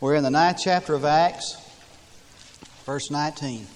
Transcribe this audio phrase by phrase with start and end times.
[0.00, 1.58] We're in the ninth chapter of Acts,
[2.86, 3.66] verse 19.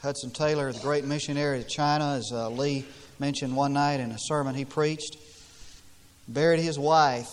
[0.00, 2.84] Hudson Taylor, the great missionary to China, as uh, Lee
[3.18, 5.16] mentioned one night in a sermon he preached,
[6.28, 7.26] buried his wife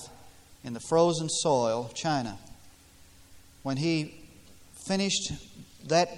[0.64, 2.40] in the frozen soil of China.
[3.62, 4.16] When he
[4.88, 5.32] finished
[5.88, 6.10] that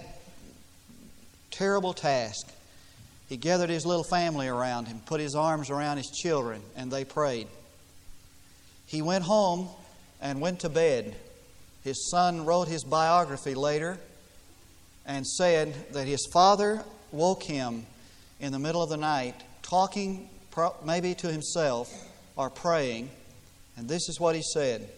[1.52, 2.48] terrible task,
[3.28, 7.04] he gathered his little family around him, put his arms around his children, and they
[7.04, 7.50] prayed.
[8.86, 9.68] He went home
[10.22, 11.18] and went to bed.
[11.86, 14.00] His son wrote his biography later
[15.06, 17.86] and said that his father woke him
[18.40, 20.28] in the middle of the night, talking
[20.84, 21.94] maybe to himself
[22.36, 23.12] or praying,
[23.78, 24.90] and this is what he said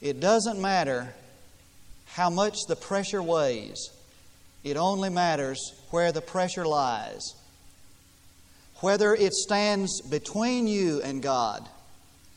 [0.00, 1.12] It doesn't matter
[2.04, 3.90] how much the pressure weighs,
[4.62, 7.34] it only matters where the pressure lies.
[8.82, 11.68] Whether it stands between you and God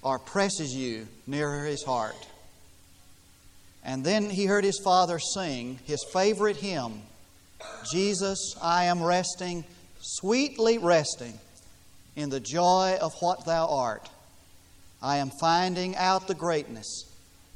[0.01, 2.15] or presses you nearer His heart.
[3.89, 7.01] And then he heard his father sing his favorite hymn
[7.91, 9.65] Jesus, I am resting,
[9.99, 11.33] sweetly resting
[12.15, 14.07] in the joy of what thou art.
[15.01, 17.11] I am finding out the greatness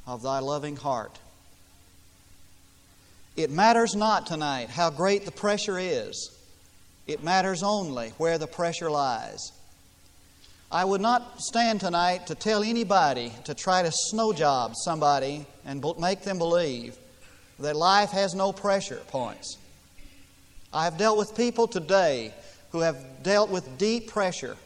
[0.08, 1.20] of thy loving heart.
[3.38, 6.36] It matters not tonight how great the pressure is,
[7.06, 9.52] it matters only where the pressure lies.
[10.74, 15.86] I would not stand tonight to tell anybody to try to snow job somebody and
[16.00, 16.98] make them believe
[17.60, 19.60] that life has no pressure points.
[20.74, 22.34] I have dealt with people today
[22.72, 24.58] who have dealt with deep pressure.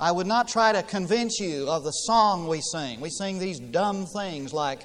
[0.00, 2.98] I would not try to convince you of the song we sing.
[3.02, 4.80] We sing these dumb things like,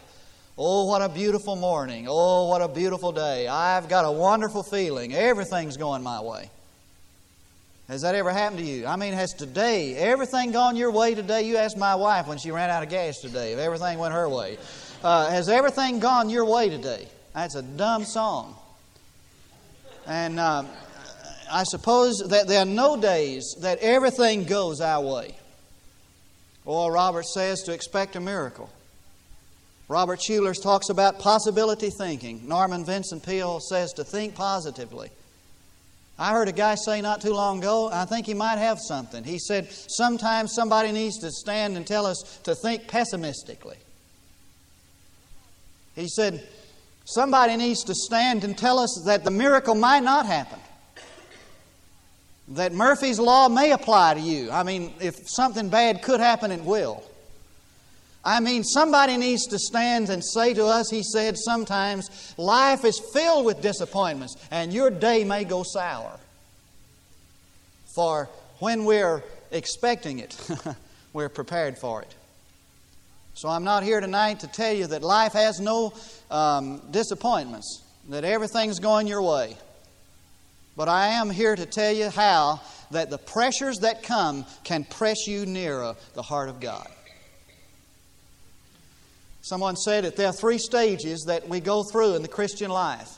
[0.58, 2.08] Oh, what a beautiful morning.
[2.10, 3.48] Oh, what a beautiful day.
[3.48, 5.14] I've got a wonderful feeling.
[5.16, 6.50] Everything's going my way.
[7.88, 8.86] Has that ever happened to you?
[8.86, 11.44] I mean, has today, everything gone your way today?
[11.44, 14.30] You asked my wife when she ran out of gas today if everything went her
[14.30, 14.58] way.
[15.04, 17.08] Uh, has everything gone your way today?
[17.34, 18.56] That's a dumb song.
[20.08, 20.64] And uh,
[21.52, 25.36] I suppose that there are no days that everything goes our way.
[26.66, 28.70] Oral Roberts says to expect a miracle.
[29.90, 32.48] Robert Schuller talks about possibility thinking.
[32.48, 35.10] Norman Vincent Peale says to think positively.
[36.18, 39.24] I heard a guy say not too long ago, I think he might have something.
[39.24, 43.78] He said, Sometimes somebody needs to stand and tell us to think pessimistically.
[45.96, 46.48] He said,
[47.06, 50.60] Somebody needs to stand and tell us that the miracle might not happen.
[52.50, 54.52] That Murphy's Law may apply to you.
[54.52, 57.04] I mean, if something bad could happen, it will.
[58.26, 63.02] I mean, somebody needs to stand and say to us, he said, sometimes life is
[63.14, 66.20] filled with disappointments and your day may go sour.
[67.96, 68.30] For
[68.60, 70.38] when we're expecting it,
[71.14, 72.16] we're prepared for it.
[73.34, 75.94] So I'm not here tonight to tell you that life has no
[76.32, 79.58] um, disappointments, that everything's going your way.
[80.78, 85.28] But I am here to tell you how that the pressures that come can press
[85.28, 86.88] you nearer the heart of God.
[89.44, 93.10] Someone said that there are three stages that we go through in the Christian life.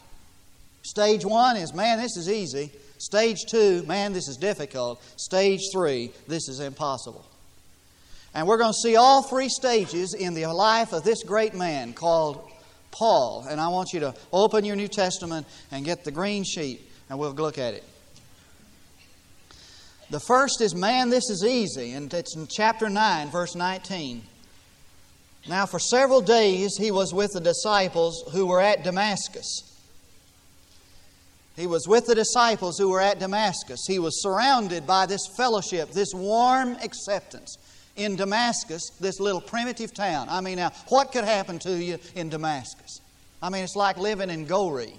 [0.82, 2.72] Stage one is, man, this is easy.
[2.98, 5.04] Stage two, man, this is difficult.
[5.18, 7.24] Stage three, this is impossible.
[8.34, 11.94] And we're going to see all three stages in the life of this great man
[11.94, 12.52] called
[12.90, 13.46] Paul.
[13.48, 17.20] And I want you to open your New Testament and get the green sheet, and
[17.20, 17.84] we'll look at it.
[20.10, 24.24] The first is, man, this is easy, and it's in chapter 9, verse 19.
[25.48, 29.62] Now, for several days, he was with the disciples who were at Damascus.
[31.56, 33.86] He was with the disciples who were at Damascus.
[33.88, 37.58] He was surrounded by this fellowship, this warm acceptance
[37.96, 40.28] in Damascus, this little primitive town.
[40.30, 43.00] I mean, now, what could happen to you in Damascus?
[43.42, 44.98] I mean, it's like living in Goree.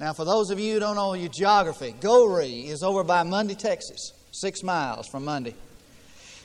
[0.00, 3.54] Now, for those of you who don't know your geography, Goree is over by Munday,
[3.54, 5.54] Texas, six miles from Munday.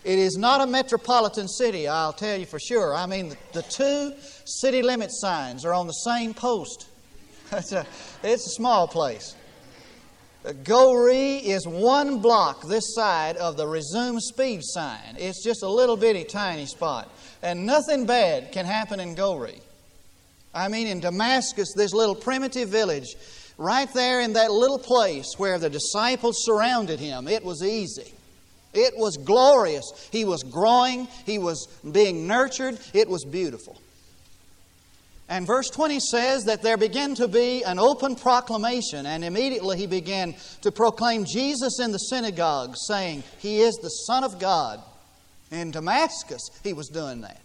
[0.05, 2.93] It is not a metropolitan city, I'll tell you for sure.
[2.93, 4.13] I mean, the, the two
[4.45, 6.87] city limit signs are on the same post.
[7.51, 7.87] it's, a,
[8.21, 9.35] it's a small place.
[10.45, 15.15] Uh, Goree is one block this side of the resume speed sign.
[15.17, 17.09] It's just a little bitty tiny spot.
[17.41, 19.59] And nothing bad can happen in Goree.
[20.53, 23.15] I mean, in Damascus, this little primitive village,
[23.57, 28.14] right there in that little place where the disciples surrounded him, it was easy.
[28.77, 29.91] It was glorious.
[30.11, 33.79] He was growing, he was being nurtured, it was beautiful.
[35.27, 39.87] And verse 20 says that there began to be an open proclamation, and immediately he
[39.87, 44.81] began to proclaim Jesus in the synagogue, saying, He is the Son of God.
[45.51, 47.41] In Damascus, he was doing that.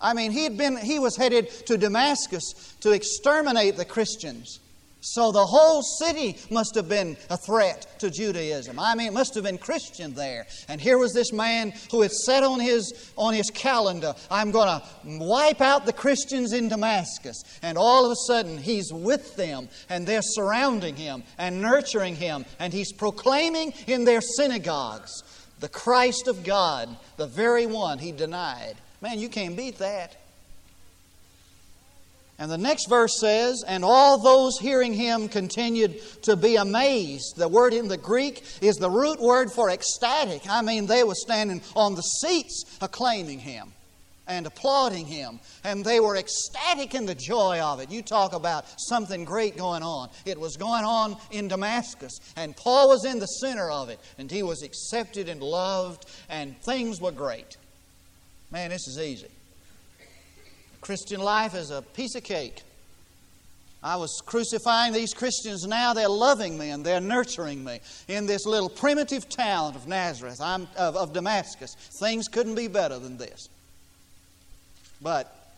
[0.00, 4.60] I mean, he, had been, he was headed to Damascus to exterminate the Christians.
[5.00, 8.80] So the whole city must have been a threat to Judaism.
[8.80, 10.46] I mean, it must have been Christian there.
[10.68, 14.68] And here was this man who had set on his, on his calendar, I'm going
[14.68, 14.82] to
[15.18, 17.44] wipe out the Christians in Damascus.
[17.62, 22.44] And all of a sudden, he's with them, and they're surrounding him and nurturing him,
[22.58, 25.22] and he's proclaiming in their synagogues
[25.60, 28.74] the Christ of God, the very one he denied.
[29.00, 30.16] Man, you can't beat that.
[32.38, 37.36] And the next verse says, And all those hearing him continued to be amazed.
[37.36, 40.42] The word in the Greek is the root word for ecstatic.
[40.48, 43.72] I mean, they were standing on the seats acclaiming him
[44.28, 45.40] and applauding him.
[45.64, 47.90] And they were ecstatic in the joy of it.
[47.90, 50.10] You talk about something great going on.
[50.24, 54.30] It was going on in Damascus, and Paul was in the center of it, and
[54.30, 57.56] he was accepted and loved, and things were great.
[58.50, 59.28] Man, this is easy.
[60.88, 62.62] Christian life is a piece of cake.
[63.82, 65.92] I was crucifying these Christians now.
[65.92, 70.66] They're loving me and they're nurturing me in this little primitive town of Nazareth, I'm,
[70.78, 71.74] of, of Damascus.
[72.00, 73.50] Things couldn't be better than this.
[75.02, 75.52] But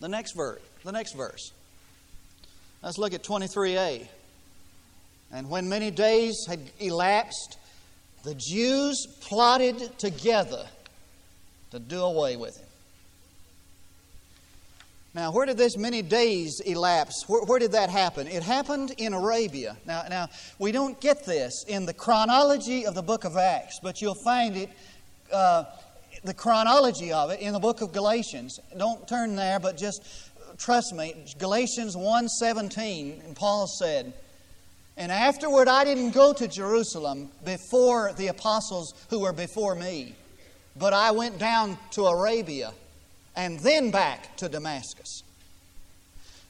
[0.00, 1.52] the next verse, the next verse.
[2.82, 4.04] Let's look at 23a.
[5.32, 7.56] And when many days had elapsed,
[8.24, 10.66] the Jews plotted together
[11.70, 12.66] to do away with him.
[15.12, 17.28] Now, where did this many days elapse?
[17.28, 18.28] Where, where, did that happen?
[18.28, 19.76] It happened in Arabia.
[19.84, 20.28] Now, now,
[20.60, 24.56] we don't get this in the chronology of the book of Acts, but you'll find
[24.56, 24.70] it,
[25.32, 25.64] uh,
[26.22, 28.60] the chronology of it, in the book of Galatians.
[28.78, 30.04] Don't turn there, but just
[30.58, 31.26] trust me.
[31.38, 34.12] Galatians 1.17, and Paul said,
[34.96, 40.14] And afterward I didn't go to Jerusalem before the apostles who were before me,
[40.76, 42.72] but I went down to Arabia
[43.36, 45.22] and then back to Damascus.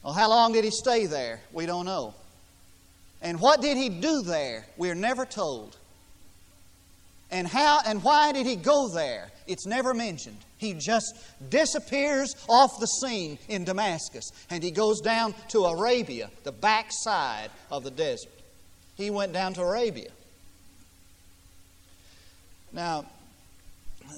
[0.03, 1.41] Well, how long did he stay there?
[1.51, 2.15] We don't know.
[3.21, 4.65] And what did he do there?
[4.77, 5.77] We're never told.
[7.29, 9.31] And how and why did he go there?
[9.47, 10.37] It's never mentioned.
[10.57, 11.15] He just
[11.49, 17.83] disappears off the scene in Damascus and he goes down to Arabia, the backside of
[17.83, 18.31] the desert.
[18.95, 20.09] He went down to Arabia.
[22.73, 23.05] Now,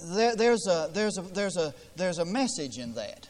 [0.05, 3.27] there, there's, a, there's, a, there's, a, there's a message in that.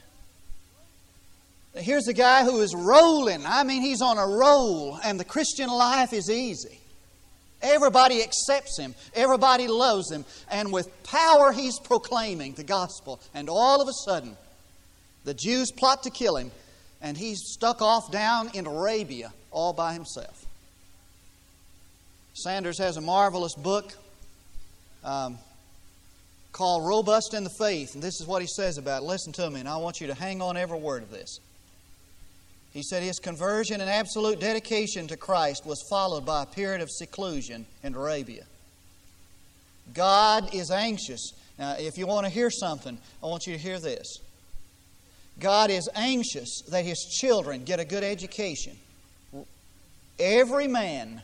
[1.74, 3.44] Here's a guy who is rolling.
[3.44, 6.78] I mean, he's on a roll, and the Christian life is easy.
[7.62, 13.20] Everybody accepts him, everybody loves him, and with power he's proclaiming the gospel.
[13.32, 14.36] And all of a sudden,
[15.24, 16.52] the Jews plot to kill him,
[17.00, 20.44] and he's stuck off down in Arabia all by himself.
[22.34, 23.94] Sanders has a marvelous book.
[25.02, 25.38] Um,
[26.54, 27.94] called Robust in the Faith.
[27.94, 29.06] And this is what he says about it.
[29.06, 31.40] Listen to me, and I want you to hang on every word of this.
[32.72, 36.90] He said his conversion and absolute dedication to Christ was followed by a period of
[36.90, 38.44] seclusion in Arabia.
[39.92, 41.32] God is anxious.
[41.58, 44.18] Now, if you want to hear something, I want you to hear this.
[45.40, 48.76] God is anxious that his children get a good education.
[50.20, 51.20] Every man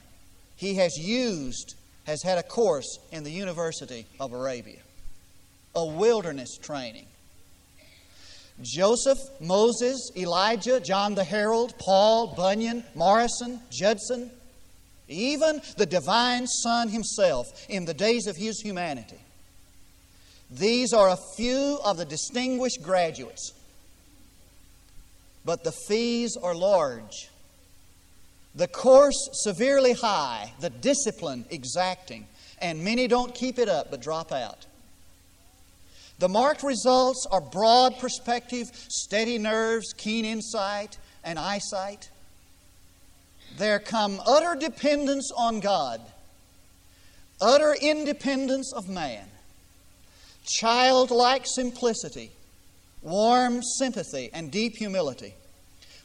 [0.57, 4.81] he has used has had a course in the University of Arabia
[5.75, 7.07] a wilderness training.
[8.63, 14.31] Joseph, Moses, Elijah, John the Herald, Paul, Bunyan, Morrison, Judson,
[15.09, 19.19] even the divine Son himself in the days of his humanity.
[20.51, 23.53] These are a few of the distinguished graduates,
[25.45, 27.31] but the fees are large.
[28.55, 32.27] The course severely high, the discipline exacting,
[32.59, 34.67] and many don't keep it up but drop out.
[36.21, 42.11] The marked results are broad perspective, steady nerves, keen insight, and eyesight.
[43.57, 46.03] There come utter dependence on God,
[47.41, 49.27] utter independence of man,
[50.45, 52.33] childlike simplicity,
[53.01, 55.33] warm sympathy, and deep humility.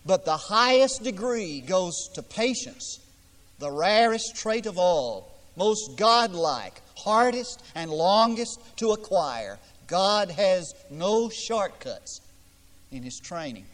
[0.05, 3.01] But the highest degree goes to patience,
[3.60, 11.30] the rarest trait of all, most godlike, hardest, and longest to acquire, God has no
[11.30, 12.22] shortcuts
[12.92, 13.65] in His training.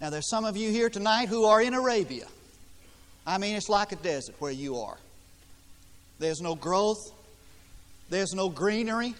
[0.00, 2.26] Now, there's some of you here tonight who are in Arabia.
[3.26, 4.98] I mean, it's like a desert where you are.
[6.18, 7.12] There's no growth,
[8.08, 9.14] there's no greenery,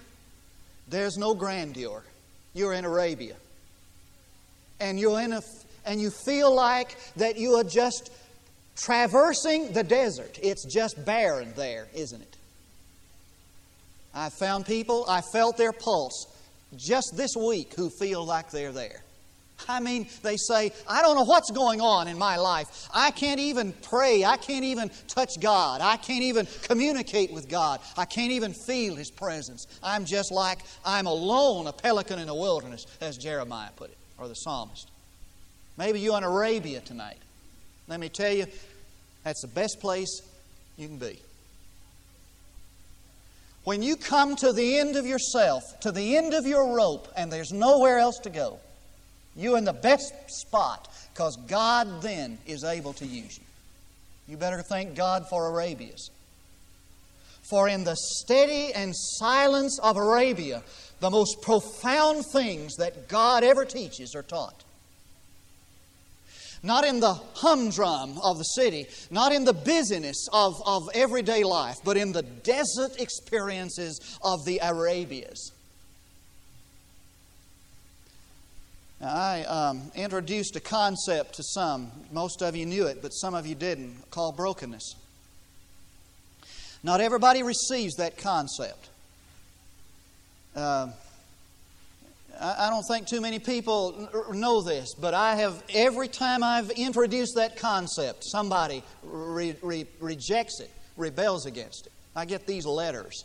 [0.88, 2.02] there's no grandeur.
[2.54, 3.36] You're in Arabia.
[4.80, 5.42] And you're in a,
[5.84, 8.10] and you feel like that you are just
[8.76, 10.38] traversing the desert.
[10.42, 12.36] It's just barren there, isn't it?
[14.16, 16.26] I found people, I felt their pulse
[16.74, 19.02] just this week who feel like they're there.
[19.68, 22.88] I mean, they say, I don't know what's going on in my life.
[22.92, 24.24] I can't even pray.
[24.24, 25.80] I can't even touch God.
[25.80, 27.80] I can't even communicate with God.
[27.96, 29.66] I can't even feel His presence.
[29.82, 34.28] I'm just like I'm alone, a pelican in the wilderness, as Jeremiah put it, or
[34.28, 34.90] the psalmist.
[35.78, 37.18] Maybe you're in Arabia tonight.
[37.88, 38.46] Let me tell you,
[39.24, 40.20] that's the best place
[40.76, 41.18] you can be.
[43.66, 47.32] When you come to the end of yourself, to the end of your rope, and
[47.32, 48.60] there's nowhere else to go,
[49.34, 53.44] you're in the best spot because God then is able to use you.
[54.28, 56.12] You better thank God for Arabia's.
[57.42, 60.62] For in the steady and silence of Arabia,
[61.00, 64.62] the most profound things that God ever teaches are taught.
[66.66, 71.76] Not in the humdrum of the city, not in the busyness of, of everyday life,
[71.84, 75.52] but in the desert experiences of the Arabias.
[79.00, 81.92] Now, I um, introduced a concept to some.
[82.10, 84.96] Most of you knew it, but some of you didn't, called brokenness.
[86.82, 88.88] Not everybody receives that concept.
[90.56, 90.88] Uh,
[92.40, 97.36] I don't think too many people know this, but I have, every time I've introduced
[97.36, 101.92] that concept, somebody re, re, rejects it, rebels against it.
[102.14, 103.24] I get these letters,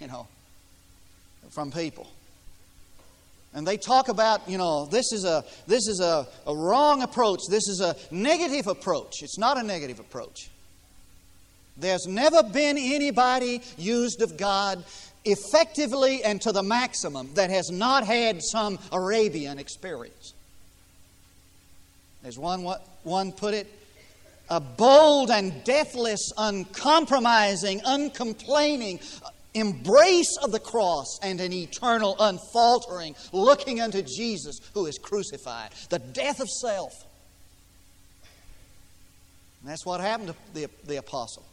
[0.00, 0.26] you know,
[1.50, 2.08] from people.
[3.52, 7.40] And they talk about, you know, this is a this is a, a wrong approach.
[7.48, 9.22] This is a negative approach.
[9.22, 10.50] It's not a negative approach.
[11.76, 14.84] There's never been anybody used of God
[15.24, 20.34] effectively and to the maximum that has not had some Arabian experience.
[22.24, 22.64] As one,
[23.02, 23.66] one put it,
[24.48, 29.00] a bold and deathless, uncompromising, uncomplaining,
[29.54, 35.70] embrace of the cross and an eternal unfaltering looking unto Jesus who is crucified.
[35.88, 36.92] The death of self.
[39.62, 41.44] And that's what happened to the, the apostle.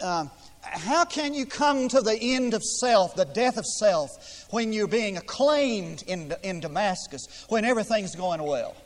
[0.00, 0.30] Um,
[0.72, 4.86] how can you come to the end of self, the death of self, when you're
[4.86, 8.76] being acclaimed in, in Damascus, when everything's going well?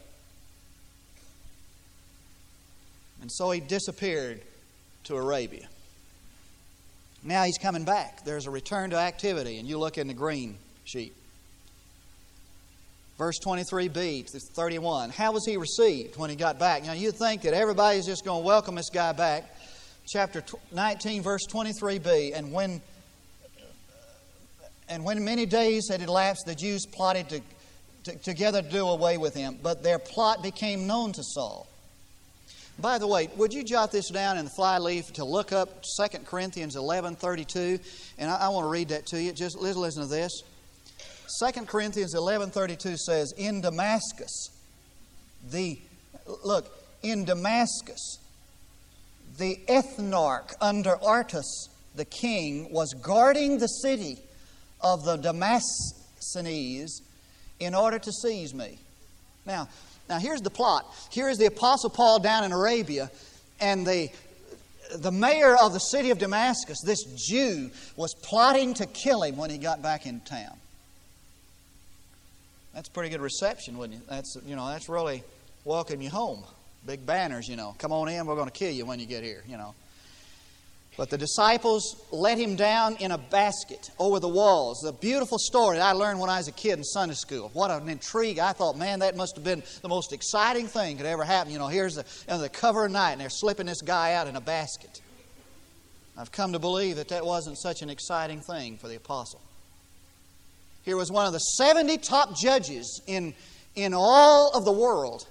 [3.21, 4.41] And so he disappeared
[5.05, 5.69] to Arabia.
[7.23, 8.25] Now he's coming back.
[8.25, 11.15] There's a return to activity, and you look in the green sheet.
[13.19, 15.11] Verse 23b to 31.
[15.11, 16.85] How was he received when he got back?
[16.85, 19.45] Now, you'd think that everybody's just going to welcome this guy back.
[20.13, 22.37] Chapter 19, verse 23b.
[22.37, 22.83] And when
[24.89, 27.41] and when many days had elapsed, the Jews plotted to,
[28.03, 29.57] to, together to do away with him.
[29.63, 31.69] But their plot became known to Saul.
[32.81, 36.19] By the way, would you jot this down in the flyleaf to look up 2
[36.25, 37.79] Corinthians 11 32?
[38.19, 39.33] And I, I want to read that to you.
[39.33, 40.43] Just listen to this.
[41.39, 44.51] 2 Corinthians 11 32 says, In Damascus,
[45.53, 45.79] the,
[46.43, 46.67] look,
[47.05, 48.19] in Damascus,
[49.41, 54.19] the ethnarch under Aretas, the king was guarding the city
[54.81, 57.01] of the Damascenes
[57.59, 58.79] in order to seize me.
[59.47, 59.69] Now,
[60.09, 60.93] now, here's the plot.
[61.11, 63.11] Here is the Apostle Paul down in Arabia,
[63.61, 64.11] and the,
[64.97, 69.51] the mayor of the city of Damascus, this Jew, was plotting to kill him when
[69.51, 70.57] he got back in town.
[72.75, 74.07] That's pretty good reception, wouldn't you?
[74.09, 75.23] That's, you know, that's really
[75.65, 76.43] welcome you home.
[76.87, 77.75] Big banners, you know.
[77.79, 79.75] Come on in, we're going to kill you when you get here, you know.
[80.97, 84.81] But the disciples let him down in a basket over the walls.
[84.81, 87.51] The beautiful story I learned when I was a kid in Sunday school.
[87.55, 88.39] What an intrigue.
[88.39, 91.53] I thought, man, that must have been the most exciting thing could ever happen.
[91.53, 94.15] You know, here's the, you know, the cover of night, and they're slipping this guy
[94.15, 95.01] out in a basket.
[96.19, 99.41] I've come to believe that that wasn't such an exciting thing for the apostle.
[100.83, 103.33] Here was one of the 70 top judges in,
[103.75, 105.27] in all of the world,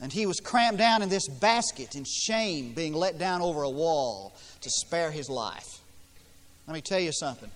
[0.00, 3.70] and he was crammed down in this basket in shame, being let down over a
[3.70, 5.80] wall to spare his life.
[6.66, 7.50] Let me tell you something.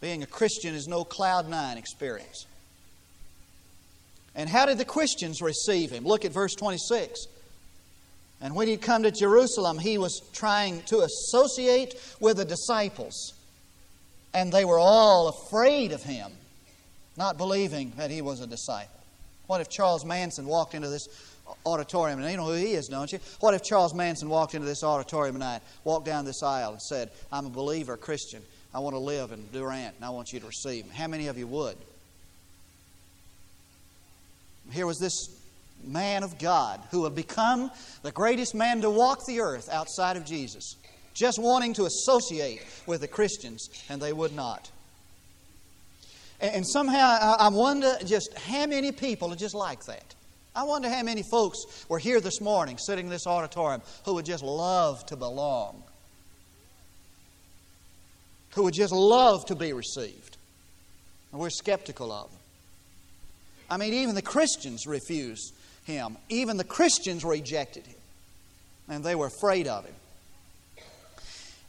[0.00, 2.46] Being a Christian is no cloud nine experience.
[4.34, 6.04] And how did the Christians receive him?
[6.04, 7.26] Look at verse 26.
[8.40, 13.34] And when he'd come to Jerusalem, he was trying to associate with the disciples.
[14.34, 16.32] And they were all afraid of him,
[17.16, 18.98] not believing that he was a disciple.
[19.46, 21.06] What if Charles Manson walked into this
[21.64, 23.18] auditorium, and you know who he is, don't you?
[23.40, 27.10] What if Charles Manson walked into this auditorium tonight, walked down this aisle, and said,
[27.30, 28.42] I'm a believer, a Christian.
[28.74, 30.90] I want to live in Durant, and I want you to receive me.
[30.94, 31.76] How many of you would?
[34.70, 35.28] Here was this
[35.84, 37.70] man of God who had become
[38.02, 40.76] the greatest man to walk the earth outside of Jesus.
[41.14, 44.70] just wanting to associate with the Christians, and they would not.
[46.40, 50.14] And somehow I wonder just how many people are just like that.
[50.54, 54.26] I wonder how many folks were here this morning, sitting in this auditorium, who would
[54.26, 55.82] just love to belong,
[58.54, 60.36] who would just love to be received.
[61.32, 62.38] And we're skeptical of them.
[63.70, 65.54] I mean, even the Christians refused
[65.84, 67.96] him, even the Christians rejected him,
[68.90, 69.94] and they were afraid of him.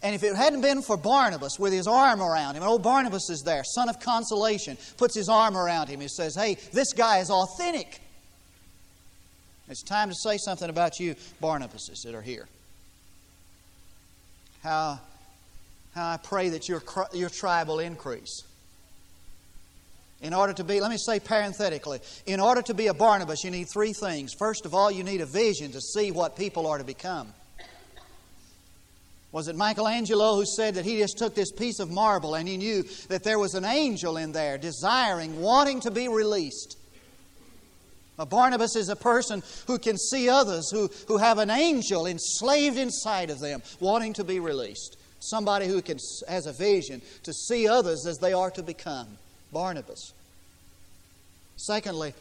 [0.01, 3.29] And if it hadn't been for Barnabas with his arm around him, and old Barnabas
[3.29, 6.01] is there, son of consolation, puts his arm around him.
[6.01, 8.01] He says, Hey, this guy is authentic.
[9.73, 12.47] It's time to say something about you, Barnabases, that are here.
[14.61, 14.99] How,
[15.95, 18.43] how I pray that your, your tribe will increase.
[20.21, 23.49] In order to be, let me say parenthetically, in order to be a Barnabas, you
[23.49, 24.35] need three things.
[24.37, 27.33] First of all, you need a vision to see what people are to become.
[29.31, 32.57] Was it Michelangelo who said that he just took this piece of marble and he
[32.57, 36.77] knew that there was an angel in there desiring, wanting to be released?
[38.17, 43.29] Barnabas is a person who can see others who, who have an angel enslaved inside
[43.29, 44.97] of them, wanting to be released.
[45.19, 49.07] Somebody who can, has a vision to see others as they are to become.
[49.51, 50.13] Barnabas.
[51.55, 52.13] Secondly,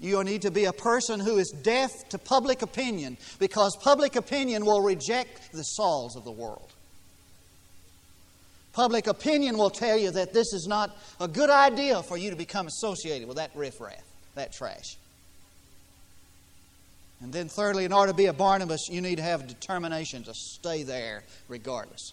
[0.00, 4.64] you need to be a person who is deaf to public opinion because public opinion
[4.64, 6.70] will reject the Sauls of the world.
[8.72, 12.36] Public opinion will tell you that this is not a good idea for you to
[12.36, 14.02] become associated with that riffraff,
[14.34, 14.96] that trash.
[17.20, 20.34] And then, thirdly, in order to be a Barnabas, you need to have determination to
[20.34, 22.12] stay there regardless.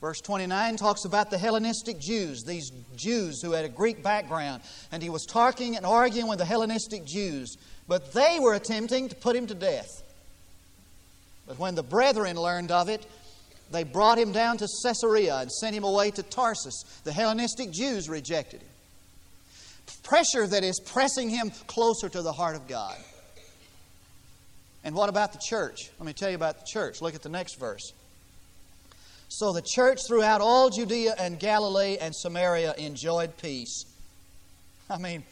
[0.00, 4.62] Verse 29 talks about the Hellenistic Jews, these Jews who had a Greek background.
[4.92, 7.56] And he was talking and arguing with the Hellenistic Jews,
[7.88, 10.02] but they were attempting to put him to death.
[11.46, 13.06] But when the brethren learned of it,
[13.70, 16.84] they brought him down to Caesarea and sent him away to Tarsus.
[17.04, 18.68] The Hellenistic Jews rejected him.
[20.02, 22.96] Pressure that is pressing him closer to the heart of God.
[24.84, 25.90] And what about the church?
[25.98, 27.00] Let me tell you about the church.
[27.00, 27.92] Look at the next verse.
[29.28, 33.86] So the church throughout all Judea and Galilee and Samaria enjoyed peace.
[34.90, 35.24] I mean,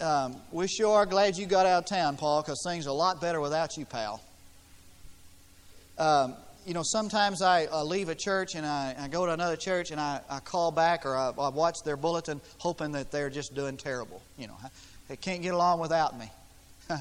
[0.00, 2.92] um, we sure are glad you got out of town, Paul, because things are a
[2.92, 4.22] lot better without you, pal.
[5.98, 6.34] Um,
[6.68, 9.90] you know, sometimes I uh, leave a church and I, I, go to another church
[9.90, 13.54] and I, I call back or I, I, watch their bulletin hoping that they're just
[13.54, 14.20] doing terrible.
[14.36, 14.56] You know,
[15.08, 16.30] they can't get along without me.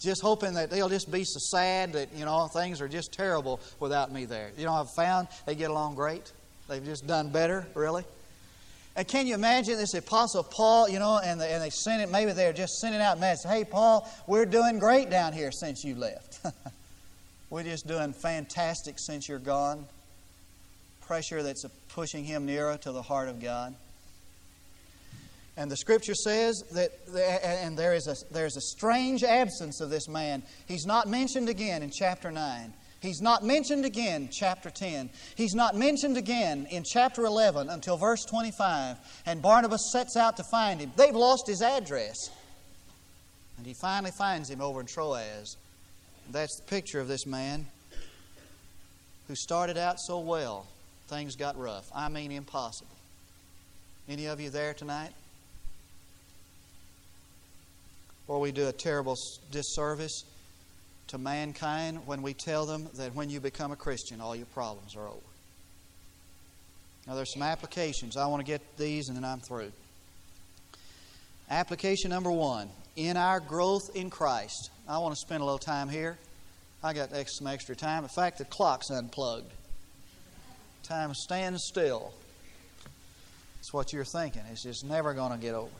[0.00, 3.58] just hoping that they'll just be so sad that, you know, things are just terrible
[3.80, 4.50] without me there.
[4.58, 6.30] You know, I've found they get along great.
[6.68, 8.04] They've just done better, really.
[8.96, 12.32] And can you imagine this Apostle Paul, you know, and, and they sent it, maybe
[12.32, 16.40] they're just sending out messages, hey, Paul, we're doing great down here since you left.
[17.50, 19.86] we're just doing fantastic since you're gone.
[21.00, 23.74] Pressure that's pushing him nearer to the heart of God.
[25.56, 26.90] And the scripture says that,
[27.62, 30.42] and there is a, there's a strange absence of this man.
[30.66, 32.74] He's not mentioned again in chapter 9.
[33.00, 35.08] He's not mentioned again chapter 10.
[35.36, 38.96] He's not mentioned again in chapter 11 until verse 25.
[39.24, 40.92] And Barnabas sets out to find him.
[40.96, 42.16] They've lost his address.
[43.56, 45.56] And he finally finds him over in Troas.
[46.30, 47.66] That's the picture of this man
[49.28, 50.66] who started out so well.
[51.08, 51.88] Things got rough.
[51.94, 52.90] I mean, impossible.
[54.08, 55.12] Any of you there tonight?
[58.28, 59.16] or we do a terrible
[59.50, 60.24] disservice
[61.08, 64.96] to mankind when we tell them that when you become a Christian, all your problems
[64.96, 65.20] are over.
[67.06, 68.16] Now, there's some applications.
[68.16, 69.70] I want to get these and then I'm through.
[71.48, 74.70] Application number one in our growth in Christ.
[74.88, 76.16] I want to spend a little time here.
[76.82, 78.04] I got some extra time.
[78.04, 79.52] In fact, the clock's unplugged.
[80.84, 82.12] Time stands still.
[83.56, 84.42] That's what you're thinking.
[84.52, 85.70] It's just never going to get over.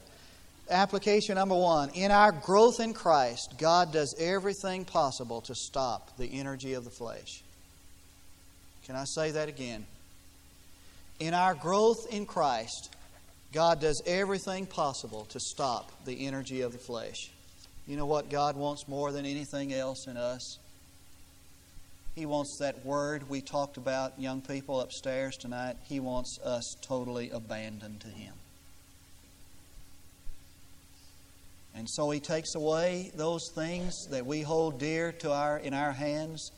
[0.68, 6.26] Application number one In our growth in Christ, God does everything possible to stop the
[6.26, 7.44] energy of the flesh.
[8.86, 9.86] Can I say that again?
[11.20, 12.92] In our growth in Christ,
[13.52, 17.30] God does everything possible to stop the energy of the flesh.
[17.86, 20.58] You know what God wants more than anything else in us?
[22.14, 25.76] He wants that word we talked about, young people upstairs tonight.
[25.84, 28.32] He wants us totally abandoned to Him.
[31.76, 35.92] And so he takes away those things that we hold dear to our in our
[35.92, 36.50] hands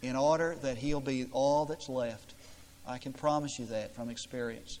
[0.00, 2.34] in order that he'll be all that's left.
[2.86, 4.78] I can promise you that from experience.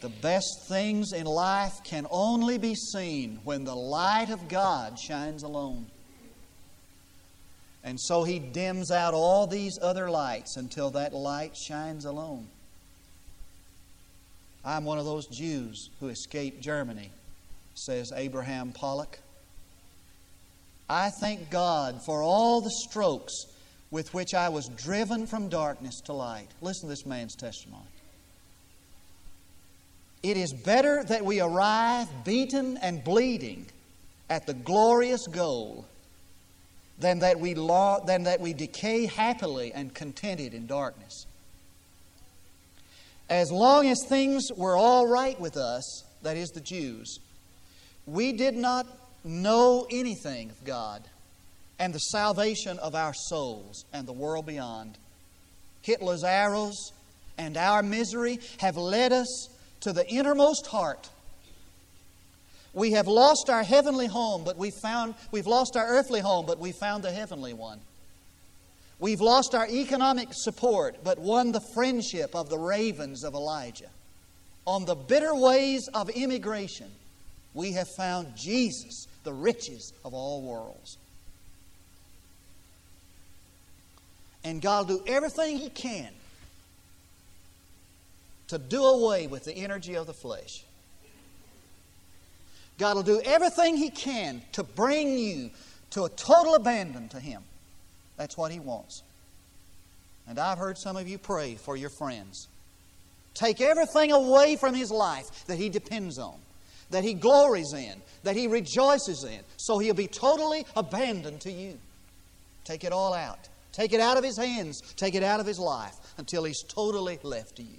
[0.00, 5.42] The best things in life can only be seen when the light of God shines
[5.42, 5.86] alone.
[7.82, 12.48] And so he dims out all these other lights until that light shines alone.
[14.64, 17.10] I'm one of those Jews who escaped Germany,
[17.74, 19.20] says Abraham Pollock.
[20.90, 23.46] I thank God for all the strokes
[23.90, 26.48] with which I was driven from darkness to light.
[26.60, 27.86] Listen to this man's testimony.
[30.26, 33.66] It is better that we arrive beaten and bleeding
[34.28, 35.86] at the glorious goal
[36.98, 41.26] than that we, law, than that we decay happily and contented in darkness.
[43.30, 47.20] As long as things were all right with us, that is the Jews,
[48.04, 48.84] we did not
[49.22, 51.04] know anything of God
[51.78, 54.98] and the salvation of our souls and the world beyond.
[55.82, 56.90] Hitler's arrows
[57.38, 61.08] and our misery have led us to the innermost heart.
[62.72, 66.58] We have lost our heavenly home, but we found we've lost our earthly home, but
[66.58, 67.80] we found the heavenly one.
[68.98, 73.90] We've lost our economic support, but won the friendship of the ravens of Elijah.
[74.66, 76.90] On the bitter ways of immigration,
[77.54, 80.98] we have found Jesus, the riches of all worlds.
[84.44, 86.08] And God will do everything He can
[88.48, 90.64] to do away with the energy of the flesh.
[92.78, 95.50] God will do everything He can to bring you
[95.90, 97.42] to a total abandon to Him.
[98.16, 99.02] That's what He wants.
[100.28, 102.48] And I've heard some of you pray for your friends.
[103.34, 106.34] Take everything away from his life that he depends on,
[106.90, 111.78] that he glories in, that he rejoices in, so he'll be totally abandoned to you.
[112.64, 113.48] Take it all out.
[113.72, 114.80] Take it out of his hands.
[114.96, 117.78] Take it out of his life until he's totally left to you.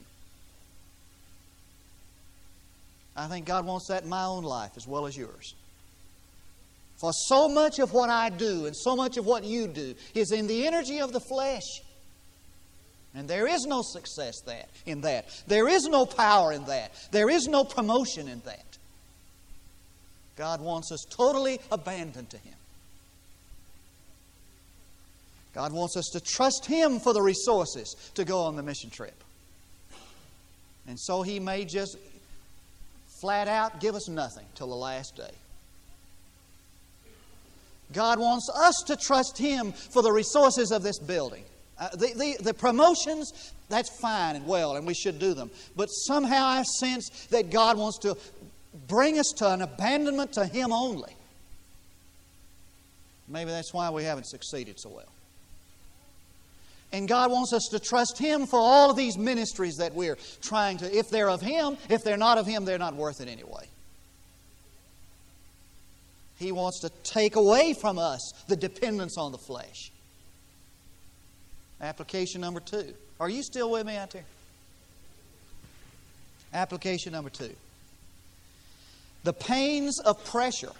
[3.18, 5.56] I think God wants that in my own life as well as yours.
[6.98, 10.32] For so much of what I do and so much of what you do is
[10.32, 11.82] in the energy of the flesh.
[13.16, 15.26] And there is no success that in that.
[15.48, 16.92] There is no power in that.
[17.12, 18.78] There is no promotion in that.
[20.36, 22.54] God wants us totally abandoned to Him.
[25.56, 29.24] God wants us to trust Him for the resources to go on the mission trip.
[30.88, 31.98] And so He may just
[33.20, 35.32] flat out give us nothing till the last day.
[37.94, 41.44] God wants us to trust Him for the resources of this building.
[41.80, 45.50] Uh, the, the, the promotions, that's fine and well, and we should do them.
[45.76, 48.18] But somehow I sense that God wants to
[48.88, 51.14] bring us to an abandonment to Him only.
[53.28, 55.12] Maybe that's why we haven't succeeded so well.
[56.98, 60.80] And God wants us to trust Him for all of these ministries that we're trying
[60.80, 60.98] to.
[60.98, 63.68] If they're of Him, if they're not of Him, they're not worth it anyway.
[66.40, 69.92] He wants to take away from us the dependence on the flesh.
[71.82, 72.96] Application number two.
[73.20, 74.26] Are you still with me out there?
[76.52, 77.54] Application number two.
[79.24, 80.74] The pains of pressure.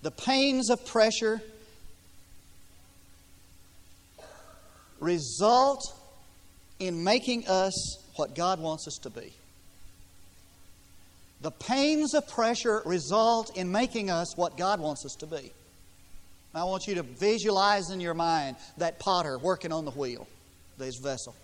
[0.00, 1.42] The pains of pressure
[5.00, 5.82] result
[6.78, 9.32] in making us what God wants us to be.
[11.40, 15.52] The pains of pressure result in making us what God wants us to be.
[16.54, 20.26] I want you to visualize in your mind that potter working on the wheel,
[20.78, 21.34] this vessel.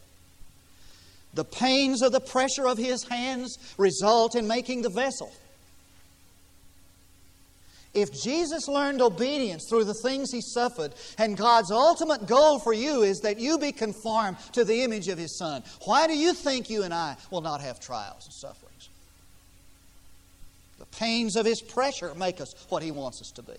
[1.35, 5.33] The pains of the pressure of his hands result in making the vessel.
[7.94, 13.02] If Jesus learned obedience through the things he suffered, and God's ultimate goal for you
[13.02, 16.68] is that you be conformed to the image of his Son, why do you think
[16.68, 18.88] you and I will not have trials and sufferings?
[20.78, 23.57] The pains of his pressure make us what he wants us to be.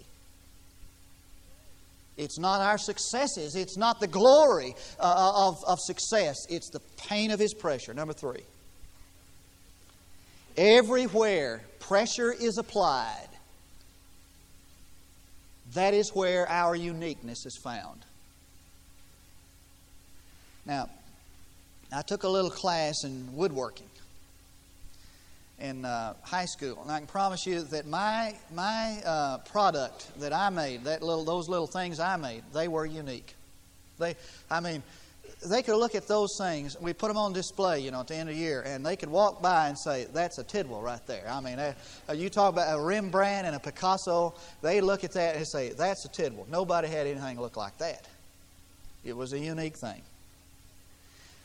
[2.17, 6.79] It's not our successes, it's not the glory uh, uh, of, of success, it's the
[6.97, 7.93] pain of his pressure.
[7.93, 8.43] Number three.
[10.57, 13.27] Everywhere pressure is applied,
[15.75, 18.01] that is where our uniqueness is found.
[20.65, 20.89] Now,
[21.93, 23.87] I took a little class in woodworking
[25.59, 30.33] in uh, high school, and I can promise you that my my uh, product that
[30.33, 33.35] I made, that little those little things I made, they were unique.
[33.97, 34.15] They,
[34.49, 34.83] I mean,
[35.49, 36.79] they could look at those things.
[36.79, 38.95] We put them on display, you know, at the end of the year, and they
[38.95, 41.73] could walk by and say, "That's a Tidwell right there." I mean, uh,
[42.13, 44.33] you talk about a Rembrandt and a Picasso.
[44.61, 48.05] They look at that and say, "That's a Tidwell." Nobody had anything look like that.
[49.03, 50.01] It was a unique thing.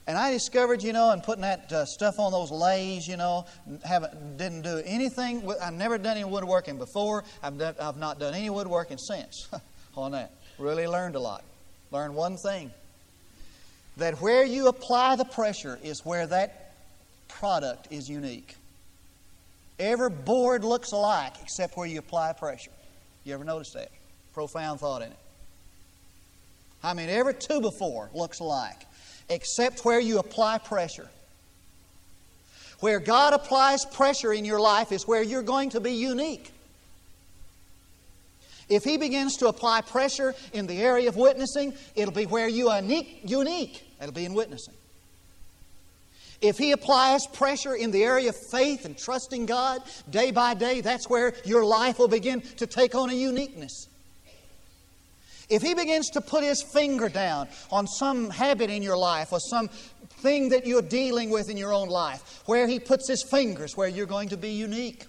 [0.06, 3.46] And I discovered, you know, and putting that uh, stuff on those lays, you know,
[3.84, 5.48] haven't didn't do anything.
[5.62, 7.24] I've never done any woodworking before.
[7.42, 9.48] I've, done, I've not done any woodworking since
[9.96, 10.32] on that.
[10.58, 11.44] Really learned a lot.
[11.92, 12.72] Learned one thing
[14.00, 16.72] that where you apply the pressure is where that
[17.28, 18.56] product is unique.
[19.78, 22.70] Every board looks alike except where you apply pressure.
[23.24, 23.90] You ever notice that?
[24.32, 25.18] Profound thought in it.
[26.82, 28.86] I mean, every two before looks alike
[29.28, 31.08] except where you apply pressure.
[32.80, 36.50] Where God applies pressure in your life is where you're going to be unique.
[38.70, 42.68] If He begins to apply pressure in the area of witnessing, it'll be where you
[42.68, 43.84] are unique.
[44.00, 44.74] It'll be in witnessing.
[46.40, 50.80] If He applies pressure in the area of faith and trusting God day by day,
[50.80, 53.88] that's where your life will begin to take on a uniqueness.
[55.50, 59.40] If He begins to put His finger down on some habit in your life or
[59.40, 63.76] some thing that you're dealing with in your own life, where He puts His fingers,
[63.76, 65.06] where you're going to be unique.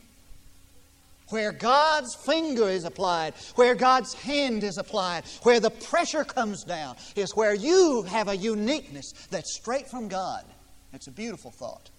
[1.31, 6.95] Where God's finger is applied, where God's hand is applied, where the pressure comes down,
[7.15, 10.45] is where you have a uniqueness that's straight from God.
[10.93, 11.89] It's a beautiful thought.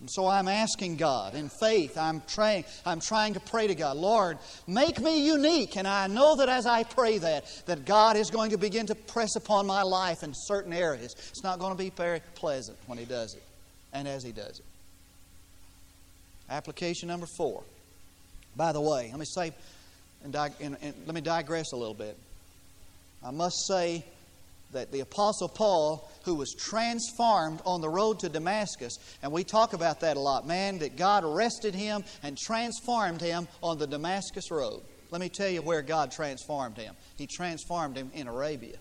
[0.00, 3.96] And so I'm asking God in faith, I'm trying, I'm trying to pray to God,
[3.96, 5.78] Lord, make me unique.
[5.78, 8.94] And I know that as I pray that, that God is going to begin to
[8.94, 11.16] press upon my life in certain areas.
[11.30, 13.42] It's not going to be very pleasant when He does it
[13.92, 14.64] and as He does it.
[16.48, 17.62] Application number four.
[18.56, 19.52] By the way, let me say,
[20.22, 22.16] and, and, and let me digress a little bit.
[23.24, 24.04] I must say
[24.72, 29.72] that the Apostle Paul, who was transformed on the road to Damascus, and we talk
[29.72, 34.50] about that a lot, man, that God arrested him and transformed him on the Damascus
[34.50, 34.82] road.
[35.10, 36.94] Let me tell you where God transformed him.
[37.16, 38.76] He transformed him in Arabia.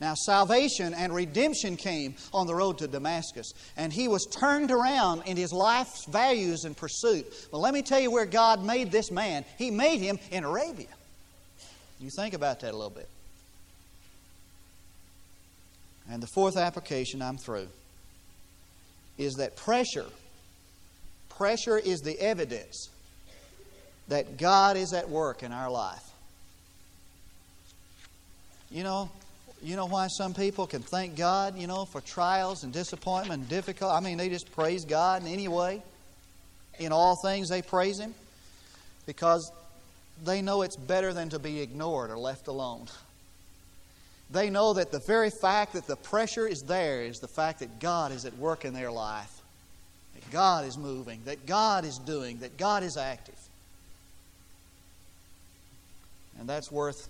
[0.00, 5.22] Now, salvation and redemption came on the road to Damascus, and he was turned around
[5.26, 7.26] in his life's values and pursuit.
[7.50, 9.44] But let me tell you where God made this man.
[9.56, 10.88] He made him in Arabia.
[12.00, 13.08] You think about that a little bit.
[16.10, 17.68] And the fourth application, I'm through,
[19.16, 20.06] is that pressure,
[21.30, 22.90] pressure is the evidence
[24.08, 26.02] that God is at work in our life.
[28.70, 29.10] You know,
[29.64, 33.48] you know why some people can thank God, you know, for trials and disappointment and
[33.48, 33.94] difficulty?
[33.94, 35.82] I mean, they just praise God in any way.
[36.78, 38.14] In all things, they praise Him
[39.06, 39.50] because
[40.22, 42.88] they know it's better than to be ignored or left alone.
[44.30, 47.80] They know that the very fact that the pressure is there is the fact that
[47.80, 49.32] God is at work in their life,
[50.14, 53.38] that God is moving, that God is doing, that God is active.
[56.38, 57.08] And that's worth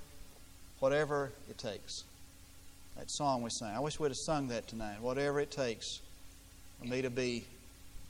[0.80, 2.04] whatever it takes.
[2.96, 3.74] That song we sang.
[3.74, 5.00] I wish we'd have sung that tonight.
[5.00, 6.00] Whatever it takes
[6.80, 7.44] for me to be,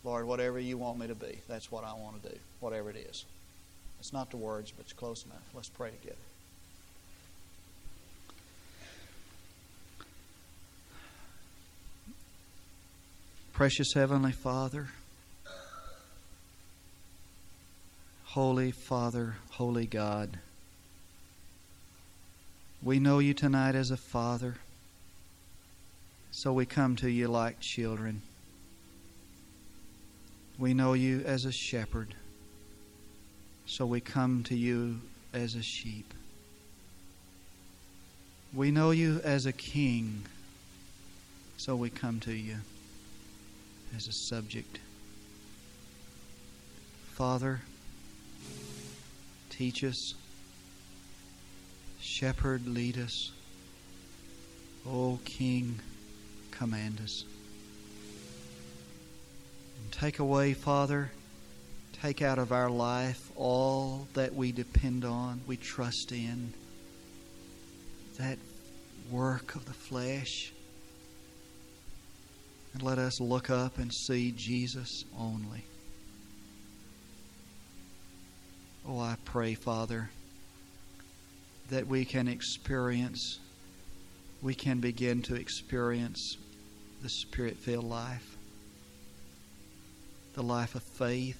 [0.04, 2.96] Lord, whatever you want me to be, that's what I want to do, whatever it
[2.96, 3.24] is.
[3.98, 5.42] It's not the words, but it's close enough.
[5.54, 6.16] Let's pray together.
[13.54, 14.88] Precious Heavenly Father,
[18.24, 20.40] Holy Father, Holy God,
[22.82, 24.56] we know you tonight as a Father.
[26.36, 28.20] So we come to you like children.
[30.58, 32.12] We know you as a shepherd.
[33.66, 35.00] So we come to you
[35.32, 36.12] as a sheep.
[38.52, 40.24] We know you as a king.
[41.56, 42.56] So we come to you
[43.96, 44.80] as a subject.
[47.12, 47.60] Father,
[49.50, 50.14] teach us.
[52.00, 53.30] Shepherd, lead us.
[54.86, 55.78] O King,
[56.58, 57.24] command us.
[59.82, 61.10] And take away, Father,
[61.92, 66.52] take out of our life all that we depend on, we trust in,
[68.18, 68.38] that
[69.10, 70.52] work of the flesh.
[72.72, 75.64] And let us look up and see Jesus only.
[78.86, 80.10] Oh, I pray, Father,
[81.70, 83.38] that we can experience,
[84.42, 86.36] we can begin to experience
[87.04, 88.34] the Spirit filled life,
[90.32, 91.38] the life of faith,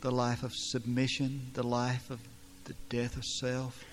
[0.00, 2.18] the life of submission, the life of
[2.64, 3.84] the death of self.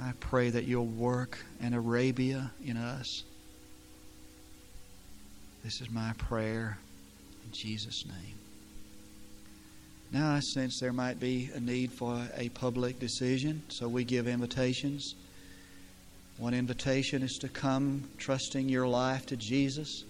[0.00, 3.24] I pray that you'll work in Arabia in us.
[5.64, 6.78] This is my prayer
[7.44, 8.36] in Jesus' name.
[10.12, 14.28] Now I sense there might be a need for a public decision, so we give
[14.28, 15.16] invitations.
[16.40, 20.04] One invitation is to come trusting your life to Jesus.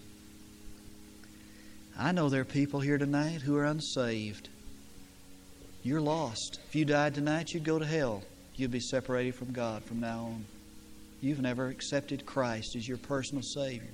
[1.99, 4.47] I know there are people here tonight who are unsaved.
[5.83, 6.61] you're lost.
[6.69, 8.23] If you died tonight, you'd go to hell.
[8.55, 10.45] You'd be separated from God from now on.
[11.19, 13.91] You've never accepted Christ as your personal Savior.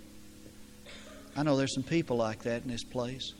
[1.36, 3.34] I know there's some people like that in this place.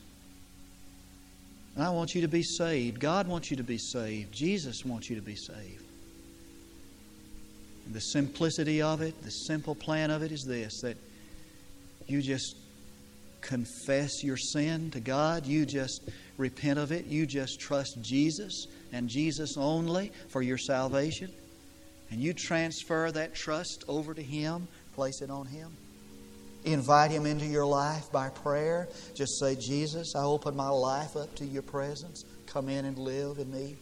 [1.76, 3.00] And I want you to be saved.
[3.00, 4.34] God wants you to be saved.
[4.34, 5.87] Jesus wants you to be saved.
[7.92, 10.98] The simplicity of it, the simple plan of it is this that
[12.08, 12.56] you just
[13.42, 19.10] confess your sin to God, you just repent of it, you just trust Jesus and
[19.10, 21.32] Jesus only for your salvation,
[22.10, 25.76] and you transfer that trust over to Him, place it on Him.
[26.66, 28.88] Invite Him into your life by prayer.
[29.14, 32.26] Just say, Jesus, I open my life up to your presence.
[32.46, 33.78] Come in and live in me.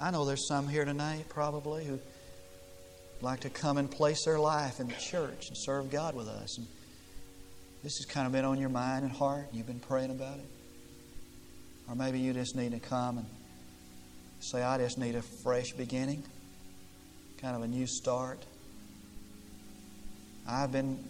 [0.00, 1.98] I know there's some here tonight, probably, who
[3.20, 6.56] like to come and place their life in the church and serve God with us.
[6.56, 6.66] And
[7.82, 9.48] this has kind of been on your mind and heart.
[9.52, 10.46] You've been praying about it.
[11.88, 13.26] Or maybe you just need to come and
[14.38, 16.22] say, I just need a fresh beginning,
[17.40, 18.38] kind of a new start.
[20.48, 21.02] I've been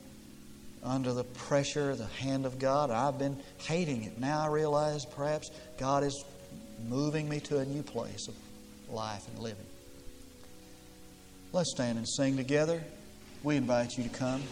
[0.82, 2.90] under the pressure, the hand of God.
[2.90, 4.18] I've been hating it.
[4.18, 6.24] Now I realize perhaps God is
[6.88, 8.28] moving me to a new place
[8.90, 9.66] life and living.
[11.52, 12.82] Let's stand and sing together.
[13.42, 14.42] We invite you to come.